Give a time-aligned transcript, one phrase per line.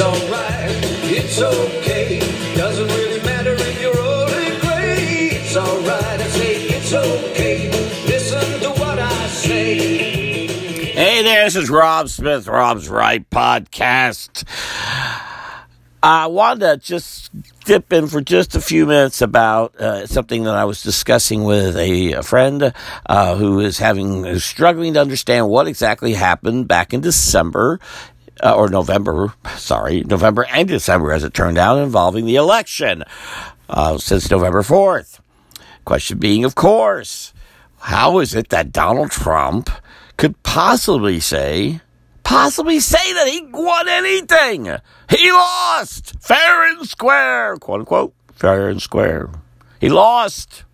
[0.00, 0.70] It's alright,
[1.10, 2.20] it's okay.
[2.54, 5.30] Doesn't really matter if you're old and gray.
[5.32, 7.68] It's alright, I say it's okay.
[8.06, 10.46] Listen to what I say.
[10.46, 14.44] Hey there, this is Rob Smith, Rob's Right Podcast.
[16.00, 17.32] I wanted to just
[17.64, 21.76] dip in for just a few minutes about uh, something that I was discussing with
[21.76, 22.72] a, a friend
[23.06, 27.80] uh, who is having struggling to understand what exactly happened back in December
[28.42, 33.04] uh, or November, sorry, November and December, as it turned out, involving the election
[33.68, 35.20] uh, since November fourth.
[35.84, 37.32] Question being, of course,
[37.78, 39.70] how is it that Donald Trump
[40.16, 41.80] could possibly say
[42.28, 44.66] possibly say that he won anything.
[45.08, 49.30] He lost fair and square, quote unquote, fair and square.
[49.80, 50.64] He lost.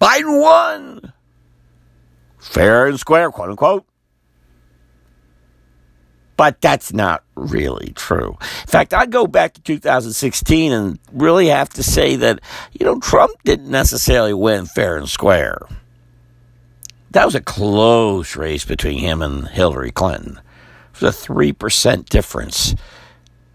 [0.00, 1.12] Biden won
[2.40, 3.86] fair and square, quote unquote.
[6.38, 8.38] But that's not really true.
[8.40, 12.40] In fact, I go back to 2016 and really have to say that,
[12.72, 15.58] you know, Trump didn't necessarily win fair and square
[17.10, 20.40] that was a close race between him and Hillary Clinton.
[20.94, 22.74] It was a 3% difference.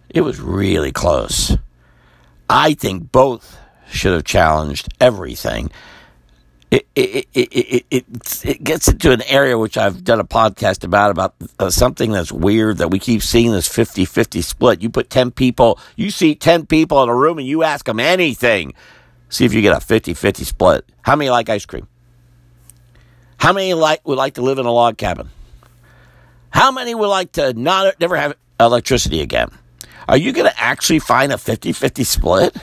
[0.09, 1.57] It was really close.
[2.49, 3.57] I think both
[3.89, 5.71] should have challenged everything.
[6.73, 8.05] It, it, it, it,
[8.43, 12.31] it, gets into an area which I've done a podcast about, about uh, something that's
[12.31, 14.81] weird that we keep seeing this 50 50 split.
[14.81, 17.99] You put 10 people, you see 10 people in a room and you ask them
[17.99, 18.73] anything.
[19.29, 20.91] See if you get a 50 50 split.
[21.03, 21.87] How many like ice cream?
[23.37, 25.29] How many like would like to live in a log cabin?
[26.49, 29.49] How many would like to not never have electricity again?
[30.09, 32.57] Are you going to actually find a 50-50 split?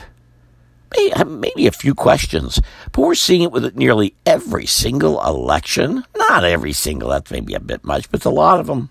[1.25, 2.61] Maybe, a few questions,
[2.91, 6.03] but we're seeing it with nearly every single election.
[6.15, 8.89] Not every single, that's maybe a bit much, but a lot of them.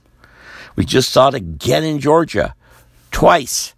[0.76, 2.54] We just saw it again in Georgia,
[3.10, 3.74] twice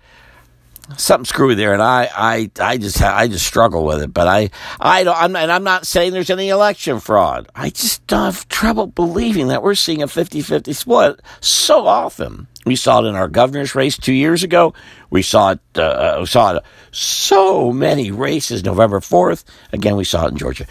[0.97, 4.12] something screwy there, and I, I, I just, I just struggle with it.
[4.12, 7.49] But I, I don't, I'm, and I'm not saying there's any election fraud.
[7.55, 12.47] I just have trouble believing that we're seeing a 50-50 split so often.
[12.65, 14.75] We saw it in our governor's race two years ago.
[15.11, 19.45] We saw it, uh, uh we saw it so many races November 4th.
[19.72, 20.66] Again, we saw it in Georgia.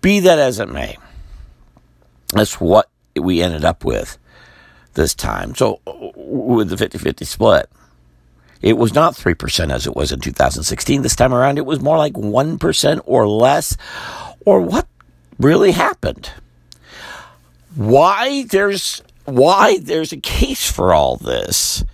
[0.00, 0.96] Be that as it may,
[2.32, 4.18] that's what we ended up with
[4.94, 5.54] this time.
[5.54, 5.80] So,
[6.14, 7.70] with the 50 50 split.
[8.64, 11.02] It was not 3% as it was in 2016.
[11.02, 13.76] This time around, it was more like 1% or less.
[14.46, 14.88] Or what
[15.38, 16.30] really happened?
[17.74, 21.84] Why there's, why there's a case for all this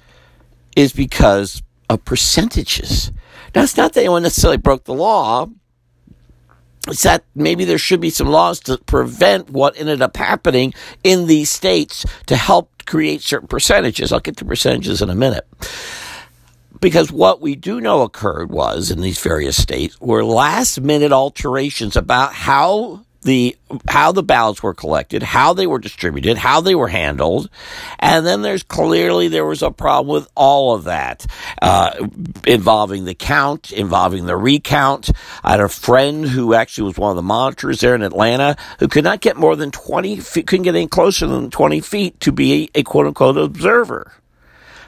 [0.76, 3.10] is because of percentages.
[3.52, 5.48] Now, it's not that anyone necessarily broke the law.
[6.86, 11.26] It's that maybe there should be some laws to prevent what ended up happening in
[11.26, 14.12] these states to help create certain percentages.
[14.12, 15.48] I'll get to percentages in a minute.
[16.80, 21.96] Because what we do know occurred was in these various states were last minute alterations
[21.96, 23.56] about how the
[23.88, 27.50] how the ballots were collected, how they were distributed, how they were handled,
[27.98, 31.26] and then there's clearly there was a problem with all of that
[31.60, 32.08] uh,
[32.46, 35.10] involving the count, involving the recount.
[35.44, 38.88] I had a friend who actually was one of the monitors there in Atlanta who
[38.88, 42.32] could not get more than twenty feet, couldn't get any closer than twenty feet to
[42.32, 44.12] be a, quote unquote observer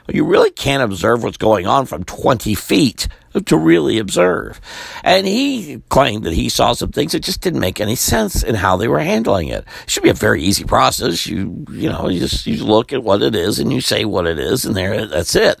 [0.09, 3.07] you really can't observe what's going on from 20 feet
[3.45, 4.59] to really observe.
[5.03, 8.55] And he claimed that he saw some things that just didn't make any sense in
[8.55, 9.65] how they were handling it.
[9.83, 11.25] It should be a very easy process.
[11.25, 14.27] You, you know, you just, you look at what it is and you say what
[14.27, 15.59] it is and there, that's it.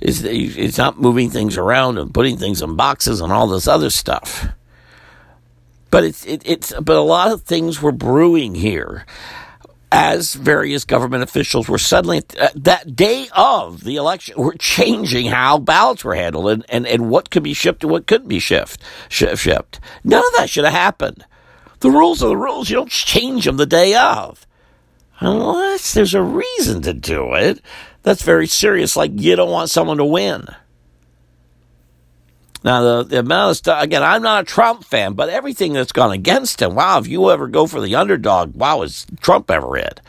[0.00, 3.90] It's, it's not moving things around and putting things in boxes and all this other
[3.90, 4.48] stuff.
[5.90, 9.04] But it's, it, it's, but a lot of things were brewing here
[9.92, 15.58] as various government officials were suddenly uh, that day of the election were changing how
[15.58, 18.78] ballots were handled and, and, and what could be shipped and what couldn't be shipped,
[19.10, 19.80] sh- shipped.
[20.02, 21.26] None of that should have happened.
[21.80, 22.70] The rules are the rules.
[22.70, 24.46] You don't change them the day of.
[25.20, 27.60] Unless there's a reason to do it.
[28.02, 28.96] That's very serious.
[28.96, 30.46] Like you don't want someone to win.
[32.64, 35.92] Now, the, the amount of stuff, again, I'm not a Trump fan, but everything that's
[35.92, 39.76] gone against him, wow, if you ever go for the underdog, wow, is Trump ever
[39.76, 40.00] it?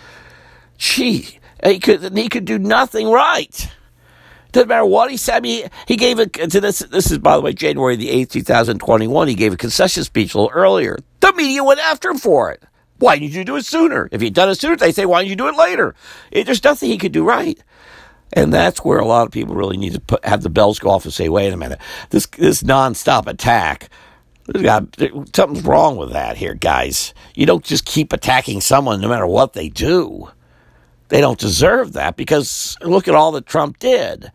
[0.77, 3.69] Gee, he could, he could do nothing right.
[4.51, 5.37] Doesn't matter what he said.
[5.37, 8.29] I mean, he gave a, to this, this is, by the way, January the 8th,
[8.29, 10.99] 2021, he gave a concession speech a little earlier.
[11.21, 12.61] The media went after him for it.
[12.99, 14.07] Why didn't you do it sooner?
[14.11, 15.95] If you'd done it sooner, they say, why didn't you do it later?
[16.31, 17.59] It, there's nothing he could do right.
[18.33, 20.89] And that's where a lot of people really need to put, have the bells go
[20.91, 21.79] off and say, wait a minute,
[22.11, 23.89] this, this nonstop attack,
[24.53, 24.85] got,
[25.35, 27.13] something's wrong with that here, guys.
[27.35, 30.29] You don't just keep attacking someone no matter what they do.
[31.09, 34.31] They don't deserve that because look at all that Trump did.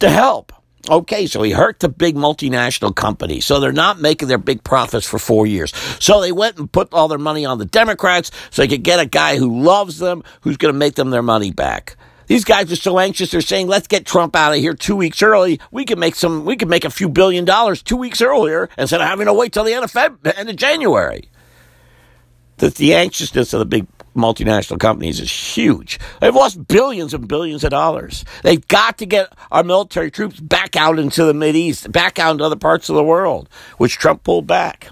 [0.00, 0.52] to help.
[0.88, 3.44] Okay, so he hurt the big multinational companies.
[3.44, 5.74] So they're not making their big profits for four years.
[6.00, 9.00] So they went and put all their money on the Democrats so they could get
[9.00, 11.95] a guy who loves them, who's going to make them their money back.
[12.26, 13.30] These guys are so anxious.
[13.30, 15.60] They're saying, "Let's get Trump out of here two weeks early.
[15.70, 16.44] We can make some.
[16.44, 19.52] We can make a few billion dollars two weeks earlier instead of having to wait
[19.52, 21.30] till the end of Feb, end of January."
[22.58, 23.86] The, the anxiousness of the big
[24.16, 26.00] multinational companies is huge.
[26.20, 28.24] They've lost billions and billions of dollars.
[28.42, 32.44] They've got to get our military troops back out into the East, back out into
[32.44, 34.88] other parts of the world, which Trump pulled back.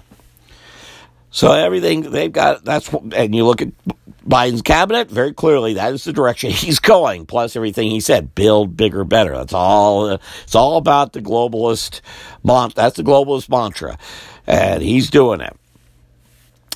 [1.35, 3.67] So everything they've got, that's, and you look at
[4.25, 7.25] Biden's cabinet, very clearly that is the direction he's going.
[7.25, 9.33] Plus everything he said, build bigger, better.
[9.33, 11.99] That's all, it's all about the globalist,
[12.45, 13.97] that's the globalist mantra.
[14.47, 15.57] And he's doing it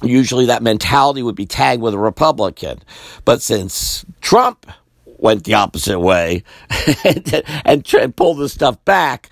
[0.01, 2.81] usually that mentality would be tagged with a Republican.
[3.25, 4.65] But since Trump
[5.05, 6.43] went the opposite way
[7.03, 9.29] and, and, and pulled this stuff back,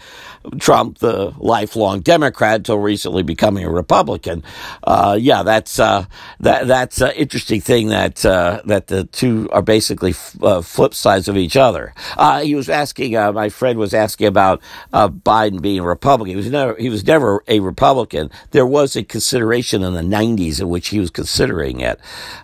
[0.59, 4.43] Trump, the lifelong Democrat, until recently becoming a Republican.
[4.83, 6.05] Uh, yeah, that's uh,
[6.39, 10.93] that that's an interesting thing that uh, that the two are basically f- uh, flip
[10.93, 11.93] sides of each other.
[12.17, 14.61] Uh, he was asking, uh, my friend was asking about
[14.93, 16.31] Biden being a Republican.
[16.31, 18.29] He was never he was never a Republican.
[18.51, 21.99] There was a consideration in the '90s in which he was considering it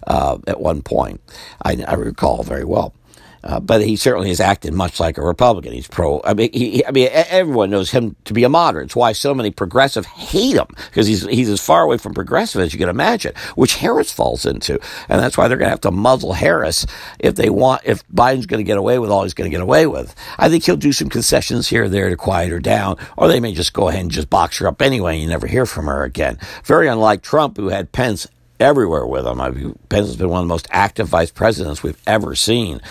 [0.08, 1.22] at one point.
[1.64, 2.94] I, I recall very well.
[3.44, 5.74] Uh, but he certainly has acted much like a Republican.
[5.74, 6.22] He's pro.
[6.24, 8.86] I mean, he, I mean, everyone knows him to be a moderate.
[8.86, 12.62] It's why so many progressive hate him because he's he's as far away from progressive
[12.62, 14.80] as you can imagine, which Harris falls into,
[15.10, 16.86] and that's why they're going to have to muzzle Harris
[17.20, 17.82] if they want.
[17.84, 20.50] If Biden's going to get away with all he's going to get away with, I
[20.50, 23.54] think he'll do some concessions here or there to quiet her down, or they may
[23.54, 26.04] just go ahead and just box her up anyway, and you never hear from her
[26.04, 26.40] again.
[26.64, 28.28] Very unlike Trump, who had Pence
[28.64, 29.42] everywhere with him.
[29.42, 32.82] I mean, Pence has been one of the most active vice presidents we've ever seen.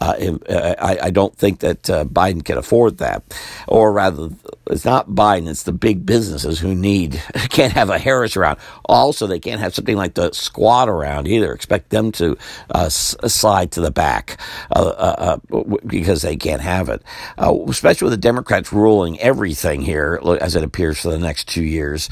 [0.00, 3.22] Uh, uh, I, I, don't think that uh, Biden can afford that.
[3.66, 4.30] Or rather,
[4.72, 8.58] it's not Biden, it's the big businesses who need, can't have a Harris around.
[8.86, 11.52] Also, they can't have something like the squad around either.
[11.52, 12.36] Expect them to
[12.70, 14.40] uh, slide to the back
[14.74, 17.02] uh, uh, because they can't have it.
[17.38, 22.08] especially with the Democrats ruling everything here, as it appears for the next two years.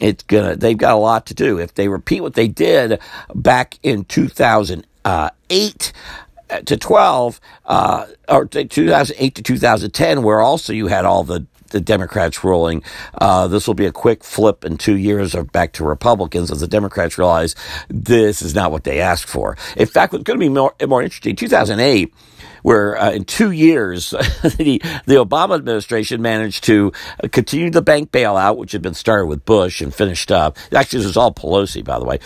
[0.00, 1.58] it's gonna, they've got a lot to do.
[1.58, 2.98] If they repeat what they did
[3.34, 5.92] back in 2008,
[6.64, 12.44] to 12, uh, or 2008 to 2010, where also you had all the the Democrats
[12.44, 12.82] ruling.
[13.14, 16.60] Uh, this will be a quick flip in two years of back to Republicans as
[16.60, 17.54] the Democrats realize
[17.88, 19.56] this is not what they asked for.
[19.76, 22.12] In fact, what's going to be more, more interesting, 2008,
[22.62, 26.92] where uh, in two years, the, the Obama administration managed to
[27.30, 30.56] continue the bank bailout, which had been started with Bush and finished up.
[30.72, 32.18] Actually, this was all Pelosi, by the way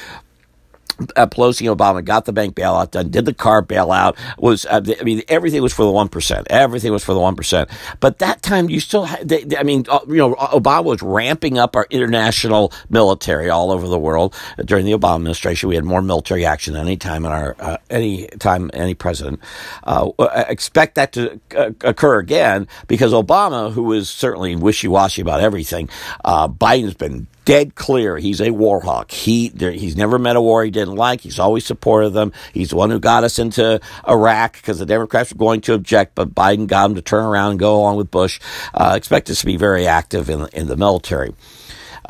[1.17, 4.17] uh, Pelosi and Obama got the bank bailout done, did the car bailout.
[4.38, 6.47] Was uh, I mean everything was for the one percent.
[6.50, 7.70] Everything was for the one percent.
[8.00, 11.58] But that time you still, had, they, I mean, uh, you know, Obama was ramping
[11.58, 15.69] up our international military all over the world during the Obama administration.
[15.69, 19.41] We had more military action than any time in our uh, any time any president.
[19.85, 20.11] Uh,
[20.49, 25.88] expect that to uh, occur again because Obama, who was certainly wishy washy about everything,
[26.25, 29.10] Biden's been dead clear he's a war hawk.
[29.10, 31.20] He there, he's never met a war he didn't like.
[31.20, 32.32] He's always supported them.
[32.52, 36.14] He's the one who got us into Iraq because the Democrats were going to object,
[36.14, 38.41] but Biden got him to turn around and go along with Bush.
[38.74, 41.32] Uh, expect us to be very active in in the military.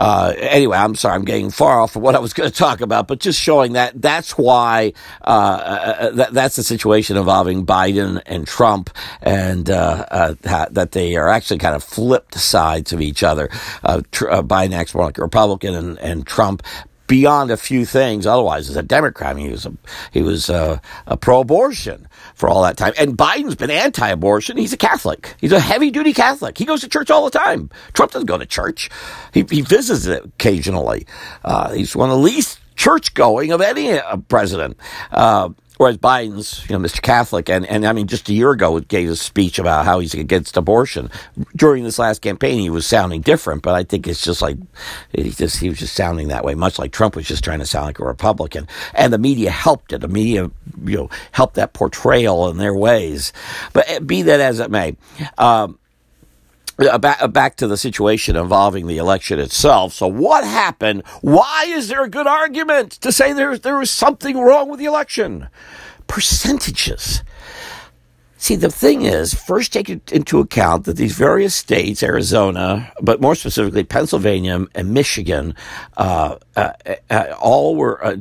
[0.00, 2.80] Uh, anyway, I'm sorry, I'm getting far off of what I was going to talk
[2.80, 8.22] about, but just showing that that's why uh, uh, that, that's the situation involving Biden
[8.24, 8.88] and Trump,
[9.20, 10.34] and uh, uh,
[10.70, 13.50] that they are actually kind of flipped sides of each other.
[13.84, 16.62] Uh, tr- Biden acts more like a Republican, and, and Trump
[17.10, 18.24] beyond a few things.
[18.24, 19.72] Otherwise, as a Democrat, I mean, he was a,
[20.12, 22.92] he was a, a pro-abortion for all that time.
[22.96, 24.56] And Biden's been anti-abortion.
[24.56, 25.34] He's a Catholic.
[25.40, 26.56] He's a heavy-duty Catholic.
[26.56, 27.68] He goes to church all the time.
[27.94, 28.90] Trump doesn't go to church.
[29.34, 31.04] He, he visits it occasionally.
[31.44, 34.76] Uh, he's one of the least church-going of any uh, president.
[35.10, 35.48] Uh,
[35.80, 37.00] Whereas Biden's, you know, Mr.
[37.00, 40.12] Catholic, and, and I mean, just a year ago, gave a speech about how he's
[40.12, 41.10] against abortion.
[41.56, 44.58] During this last campaign, he was sounding different, but I think it's just like,
[45.10, 47.64] he just, he was just sounding that way, much like Trump was just trying to
[47.66, 48.68] sound like a Republican.
[48.92, 50.02] And the media helped it.
[50.02, 50.50] The media,
[50.84, 53.32] you know, helped that portrayal in their ways.
[53.72, 54.98] But eh, be that as it may,
[55.38, 55.78] um,
[56.98, 59.92] back, uh, back to the situation involving the election itself.
[59.92, 61.02] So, what happened?
[61.20, 64.86] Why is there a good argument to say there, there was something wrong with the
[64.86, 65.48] election?
[66.06, 67.22] Percentages.
[68.42, 73.34] See, the thing is, first take into account that these various states, Arizona, but more
[73.34, 75.54] specifically Pennsylvania and Michigan,
[75.98, 76.72] uh, uh,
[77.10, 78.16] uh, all were uh,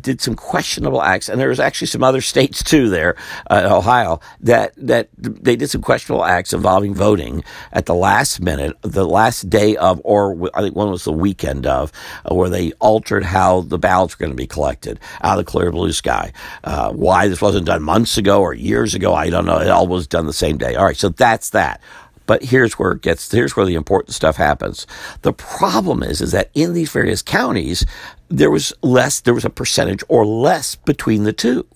[0.00, 3.16] did some questionable acts, and there was actually some other states too there,
[3.50, 8.76] uh, Ohio, that that they did some questionable acts involving voting at the last minute,
[8.82, 11.90] the last day of, or I think one was the weekend of,
[12.30, 15.50] uh, where they altered how the ballots were going to be collected out of the
[15.50, 16.32] clear blue sky.
[16.62, 20.06] why this wasn't done months ago or years ago, I don't know it all was
[20.06, 20.74] done the same day.
[20.74, 21.80] All right, so that's that.
[22.26, 24.86] But here's where it gets, here's where the important stuff happens.
[25.22, 27.84] The problem is, is that in these various counties,
[28.28, 31.66] there was less, there was a percentage or less between the two.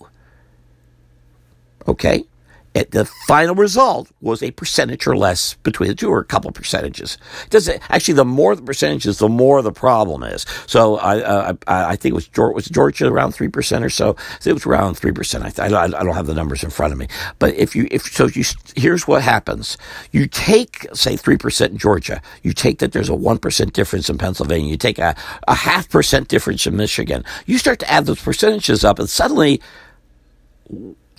[1.87, 2.25] Okay?
[2.73, 7.17] The final result was a percentage or less between the two, or a couple percentages.
[7.49, 10.45] Does it, actually, the more the percentages, the more the problem is.
[10.67, 14.15] So I, uh, I, I think it was was Georgia around three percent or so.
[14.39, 14.49] so.
[14.49, 15.59] It was around three percent.
[15.59, 17.07] I, I, I don't have the numbers in front of me,
[17.39, 18.43] but if you if so, you
[18.75, 19.77] here's what happens.
[20.11, 22.21] You take say three percent in Georgia.
[22.43, 24.69] You take that there's a one percent difference in Pennsylvania.
[24.69, 25.15] You take a,
[25.47, 27.23] a half percent difference in Michigan.
[27.45, 29.61] You start to add those percentages up, and suddenly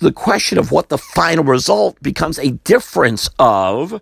[0.01, 4.01] the question of what the final result becomes a difference of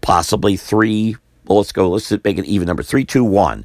[0.00, 1.16] possibly three.
[1.46, 1.90] Well, let's go.
[1.90, 3.64] Let's make it even number three, two, one,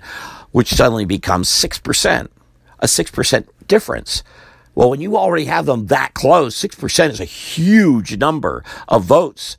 [0.51, 2.31] which suddenly becomes six percent,
[2.79, 4.24] a six percent difference.
[4.75, 9.05] Well, when you already have them that close, six percent is a huge number of
[9.05, 9.57] votes,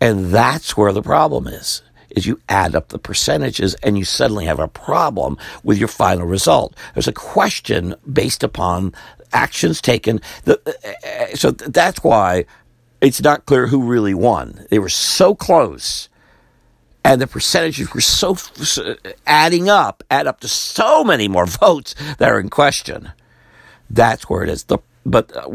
[0.00, 4.44] and that's where the problem is is you add up the percentages and you suddenly
[4.44, 6.74] have a problem with your final result.
[6.94, 8.92] There's a question based upon
[9.32, 10.20] actions taken.
[10.46, 12.44] Uh, uh, so that's why
[13.00, 14.66] it's not clear who really won.
[14.70, 16.08] They were so close.
[17.02, 18.36] And the percentages were so
[18.82, 18.94] uh,
[19.26, 23.12] adding up, add up to so many more votes that are in question.
[23.88, 24.64] That's where it is.
[24.64, 25.48] The but uh,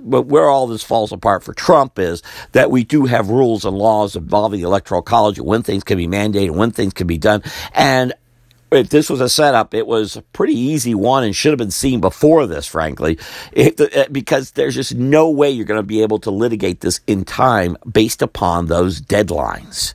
[0.00, 2.22] but where all this falls apart for Trump is
[2.52, 5.96] that we do have rules and laws involving the electoral college and when things can
[5.96, 8.12] be mandated, when things can be done, and
[8.70, 11.70] if this was a setup, it was a pretty easy one and should have been
[11.70, 13.18] seen before this, frankly,
[13.56, 17.24] uh, because there's just no way you're going to be able to litigate this in
[17.24, 19.94] time based upon those deadlines.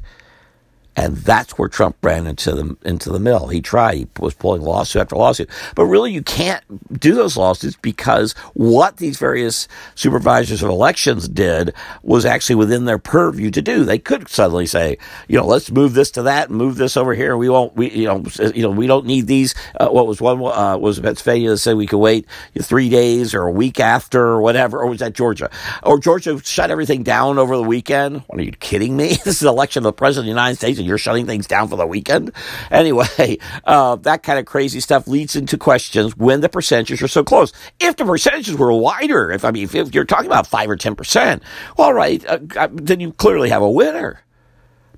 [0.95, 3.47] And that's where Trump ran into the into the mill.
[3.47, 3.97] He tried.
[3.97, 5.49] He was pulling lawsuit after lawsuit.
[5.73, 6.63] But really, you can't
[6.99, 12.97] do those lawsuits because what these various supervisors of elections did was actually within their
[12.97, 13.85] purview to do.
[13.85, 14.97] They could suddenly say,
[15.29, 17.37] you know, let's move this to that and move this over here.
[17.37, 17.73] We won't.
[17.73, 19.55] We you know you know we don't need these.
[19.79, 22.27] Uh, what was one uh, was Pennsylvania that said we could wait
[22.61, 25.49] three days or a week after or whatever, or was that Georgia?
[25.83, 28.23] Or Georgia shut everything down over the weekend?
[28.27, 29.07] What, are you kidding me?
[29.23, 31.67] this is election of the president of the United States and you're shutting things down
[31.67, 32.31] for the weekend.
[32.69, 37.23] Anyway, uh, that kind of crazy stuff leads into questions when the percentages are so
[37.23, 37.53] close.
[37.79, 41.41] If the percentages were wider, if I mean, if you're talking about five or 10%,
[41.77, 44.21] all right, uh, uh, then you clearly have a winner.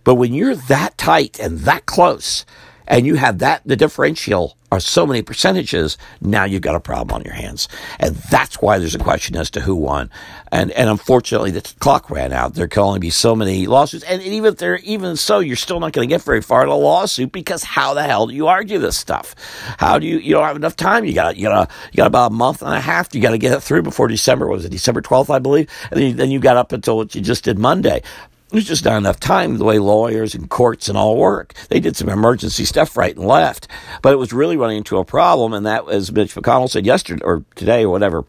[0.04, 2.46] But when you're that tight and that close,
[2.88, 7.16] and you have that, the differential are so many percentages, now you've got a problem
[7.16, 7.68] on your hands.
[8.00, 10.10] And that's why there's a question as to who won.
[10.52, 12.56] And, and unfortunately, the clock ran out.
[12.56, 14.04] There can only be so many lawsuits.
[14.04, 16.70] And even if there, even so, you're still not going to get very far in
[16.70, 19.36] a lawsuit because how the hell do you argue this stuff?
[19.78, 21.06] How do you, you don't have enough time.
[21.06, 23.14] You got, you got, you got about a month and a half.
[23.14, 24.48] You got to get it through before December.
[24.48, 25.70] was it December 12th, I believe?
[25.92, 28.02] And then you, then you got up until what you just did Monday.
[28.54, 31.56] There's just not enough time the way lawyers and courts and all work.
[31.70, 33.68] They did some emergency stuff right and left,
[34.04, 37.24] but it was really running into a problem, and that, as Mitch McConnell said yesterday
[37.26, 38.26] or today or whatever.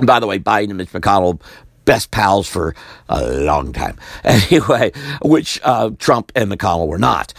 [0.00, 1.40] By the way, Biden and Mitch McConnell
[1.84, 2.74] best pals for
[3.08, 3.96] a long time.
[4.24, 4.90] Anyway,
[5.22, 7.32] which uh, Trump and McConnell were not.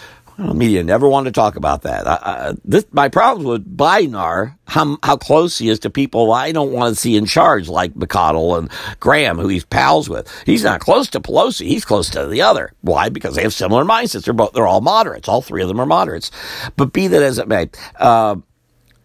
[0.53, 2.07] Media never wanted to talk about that.
[2.07, 6.31] I, I, this, my problems with Biden are how, how close he is to people
[6.31, 8.69] I don't want to see in charge, like McConnell and
[8.99, 10.31] Graham, who he's pals with.
[10.45, 11.67] He's not close to Pelosi.
[11.67, 12.73] He's close to the other.
[12.81, 13.09] Why?
[13.09, 14.25] Because they have similar mindsets.
[14.25, 15.27] They're both, they're all moderates.
[15.27, 16.31] All three of them are moderates.
[16.75, 18.35] But be that as it may, uh,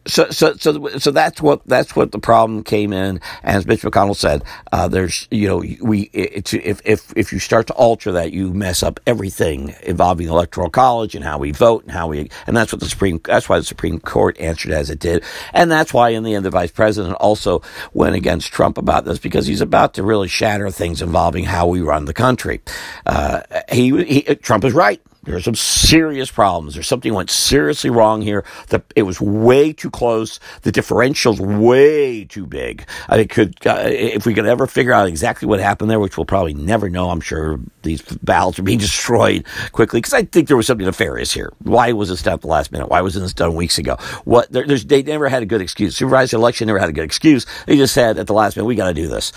[0.06, 3.20] so, so, so, so that's what that's what the problem came in.
[3.42, 7.66] As Mitch McConnell said, uh, there's you know we it, if if if you start
[7.68, 11.92] to alter that, you mess up everything involving electoral college and how we vote and
[11.92, 14.98] how we and that's what the Supreme that's why the Supreme Court answered as it
[14.98, 19.04] did, and that's why in the end the Vice President also went against Trump about
[19.04, 22.60] this because he's about to really shatter things involving how we run the country.
[23.04, 25.00] Uh, he, he Trump is right.
[25.26, 26.74] There are some serious problems.
[26.74, 28.44] There's something went seriously wrong here.
[28.68, 30.38] The, it was way too close.
[30.62, 32.86] The differential's way too big.
[33.08, 36.16] I think could, uh, if we could ever figure out exactly what happened there, which
[36.16, 40.46] we'll probably never know, I'm sure these ballots are being destroyed quickly because I think
[40.46, 41.52] there was something nefarious here.
[41.58, 42.88] Why was this done at the last minute?
[42.88, 43.96] Why wasn't this done weeks ago?
[44.24, 44.52] What?
[44.52, 45.96] There, they never had a good excuse.
[45.96, 47.46] Supervisor election never had a good excuse.
[47.66, 49.32] They just said at the last minute, we got to do this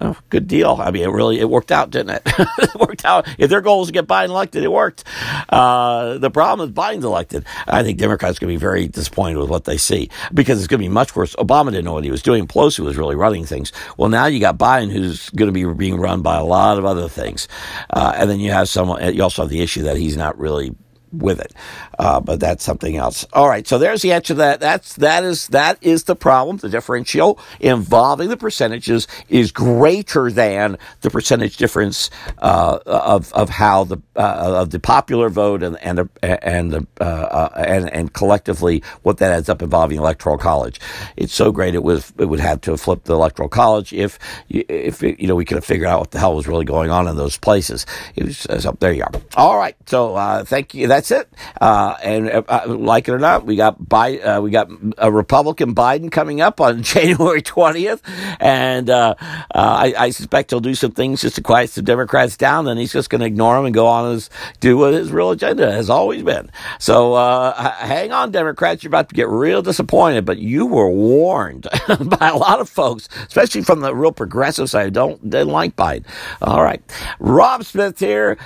[0.00, 0.78] Oh, good deal.
[0.80, 2.22] I mean, it really it worked out, didn't it?
[2.58, 3.28] it worked out.
[3.38, 5.04] If their goal was to get Biden elected, it worked.
[5.48, 7.44] Uh, the problem is Biden's elected.
[7.66, 10.80] I think Democrats going to be very disappointed with what they see because it's going
[10.80, 11.34] to be much worse.
[11.36, 12.46] Obama didn't know what he was doing.
[12.46, 13.72] Pelosi was really running things.
[13.96, 16.84] Well, now you got Biden, who's going to be being run by a lot of
[16.84, 17.46] other things,
[17.90, 19.14] uh, and then you have someone.
[19.14, 20.74] You also have the issue that he's not really
[21.18, 21.52] with it.
[21.98, 23.26] Uh, but that's something else.
[23.32, 24.60] All right, so there's the answer to that.
[24.60, 26.58] That's that is that is the problem.
[26.58, 33.84] The differential involving the percentages is greater than the percentage difference uh, of of how
[33.84, 36.08] the uh, of the popular vote and and the
[36.46, 40.80] and the uh, uh, and and collectively what that ends up involving electoral college.
[41.16, 44.18] It's so great it was it would have to flipped the electoral college if
[44.48, 47.08] if you know we could have figured out what the hell was really going on
[47.08, 47.86] in those places.
[48.16, 49.12] It was so there you are.
[49.36, 50.86] All right, so uh, thank you.
[50.86, 51.28] That's it.
[51.60, 54.68] Uh, and uh, like it or not, we got Bi- uh, we got
[54.98, 58.02] a Republican Biden coming up on January twentieth,
[58.40, 62.36] and uh, uh, I, I, suspect he'll do some things just to quiet the Democrats
[62.36, 62.64] down.
[62.64, 64.30] Then he's just going to ignore them and go on his
[64.60, 66.50] do what his real agenda has always been.
[66.78, 71.66] So uh, hang on, Democrats, you're about to get real disappointed, but you were warned
[72.18, 74.92] by a lot of folks, especially from the real progressive side.
[74.92, 76.04] Don't didn't like Biden.
[76.42, 76.82] All right,
[77.18, 78.36] Rob Smith here.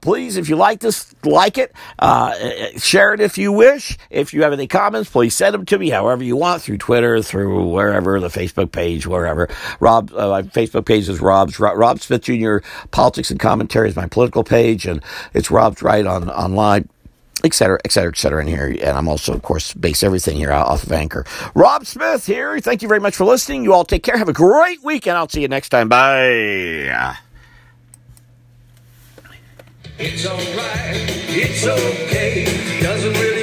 [0.00, 1.72] please, if you like this, like it.
[1.98, 2.32] Uh,
[2.78, 3.96] share it if you wish.
[4.10, 7.22] If you have any comments, please send them to me however you want through Twitter,
[7.22, 9.48] through wherever, the Facebook page, wherever.
[9.80, 12.58] Rob, uh, my Facebook page is Rob's, Rob Smith Jr.
[12.90, 15.02] Politics and Commentary is my political page, and
[15.34, 16.88] it's Rob's Right on online
[17.44, 18.66] et cetera, et cetera, et cetera in here.
[18.66, 21.24] And I'm also, of course, base everything here off of Anchor.
[21.54, 22.58] Rob Smith here.
[22.60, 23.62] Thank you very much for listening.
[23.62, 24.16] You all take care.
[24.16, 25.88] Have a great week, and I'll see you next time.
[25.88, 27.16] Bye.
[29.98, 32.44] It's alright, it's okay,
[32.82, 33.35] doesn't really